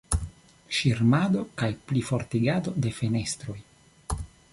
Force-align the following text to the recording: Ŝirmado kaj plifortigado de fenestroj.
Ŝirmado 0.77 1.43
kaj 1.61 1.69
plifortigado 1.91 2.73
de 2.87 2.95
fenestroj. 3.01 3.59